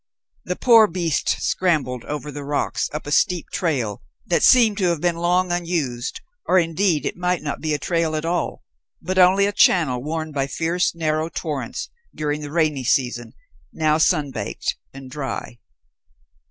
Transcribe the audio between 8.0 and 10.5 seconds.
at all, but only a channel worn by